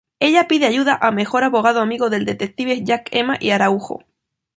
Ella 0.19 0.47
pide 0.47 0.65
ayuda 0.65 0.97
a 0.99 1.11
mejor 1.11 1.43
abogado 1.43 1.79
amigo 1.79 2.09
del 2.09 2.25
detective 2.25 2.83
Jack 2.83 3.09
Emma 3.11 3.37
y 3.39 3.51
Araújo. 3.51 4.03